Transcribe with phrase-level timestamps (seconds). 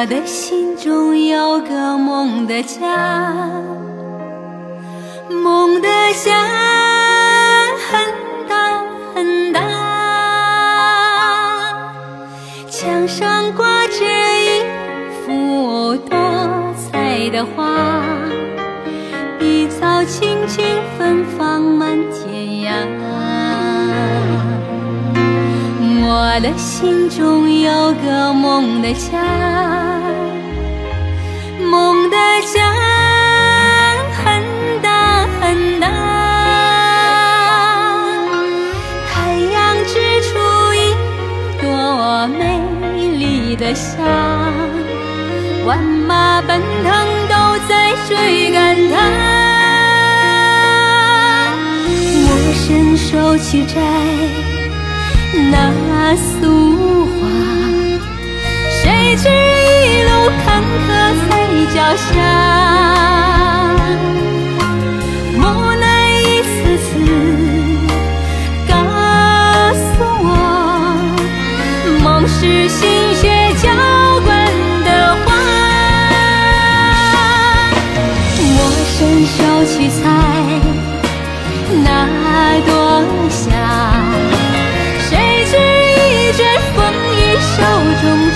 [0.00, 2.80] 我的心中有个梦的家，
[5.28, 5.88] 梦的
[6.24, 6.32] 家
[7.76, 8.00] 很
[8.48, 8.82] 大
[9.14, 9.60] 很大，
[12.70, 14.62] 墙上挂着一
[15.22, 16.16] 幅多
[16.78, 17.66] 彩的画，
[19.38, 20.64] 碧草青青
[20.96, 23.09] 芬芳满天涯。
[26.42, 29.20] 我的心中有个梦的家，
[31.70, 32.16] 梦的
[32.50, 32.72] 家
[34.16, 34.42] 很
[34.80, 35.86] 大很大，
[39.12, 39.92] 太阳织
[40.22, 40.38] 出
[40.72, 40.94] 一
[41.60, 42.42] 朵美
[43.18, 43.98] 丽的霞，
[45.66, 46.90] 万马奔腾
[47.28, 47.34] 都
[47.68, 48.96] 在追赶它。
[52.24, 53.74] 我伸手去摘。
[55.52, 55.70] 那
[56.16, 57.28] 束花，
[58.82, 60.10] 谁知一路
[60.44, 60.88] 坎坷
[61.28, 61.30] 在
[61.72, 62.08] 脚下，
[65.36, 65.38] 无
[65.76, 65.84] 奈
[66.20, 66.88] 一次次
[68.68, 68.70] 告
[69.74, 69.80] 诉
[70.22, 70.26] 我，
[72.02, 72.78] 梦是心
[73.14, 73.22] 血
[73.62, 73.64] 浇
[74.24, 74.28] 灌
[74.84, 74.88] 的
[75.24, 75.26] 花。
[78.42, 80.00] 我伸手去采
[88.02, 88.29] 中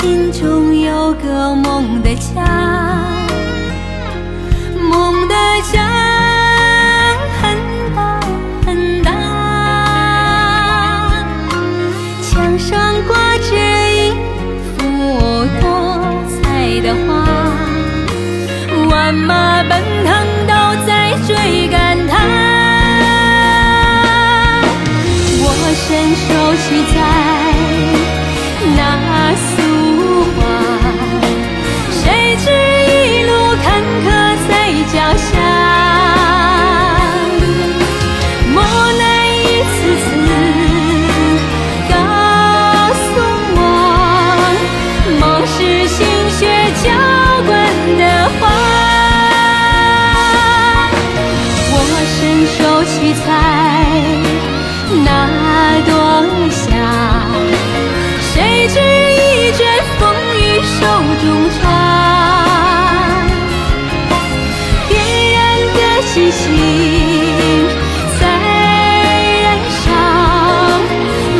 [0.00, 2.42] 心中有个梦的家，
[4.90, 5.34] 梦的
[5.70, 5.78] 家
[7.42, 7.54] 很
[7.94, 8.18] 大
[8.64, 9.10] 很大，
[12.22, 13.54] 墙上挂着
[13.92, 14.10] 一
[14.72, 14.78] 幅
[15.60, 15.64] 多
[16.30, 17.08] 彩的画，
[18.88, 19.70] 万马奔
[53.00, 53.24] 去采
[55.06, 55.08] 那
[55.86, 55.90] 朵
[56.50, 56.60] 霞。
[58.20, 59.66] 谁知一阵
[59.98, 60.00] 风
[60.36, 60.76] 雨手
[61.22, 61.24] 中
[61.56, 61.58] 插，
[64.86, 64.92] 点
[65.32, 65.38] 燃
[65.74, 65.78] 的
[66.12, 66.38] 激情
[68.20, 68.22] 在
[69.44, 69.48] 燃
[69.80, 69.88] 烧，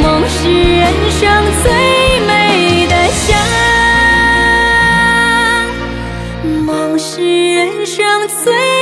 [0.00, 0.80] 梦是人
[1.10, 1.20] 生
[1.62, 1.64] 最
[2.26, 2.30] 美
[2.86, 2.94] 的
[3.28, 3.30] 家，
[6.64, 7.12] 梦是
[7.52, 8.81] 人生最。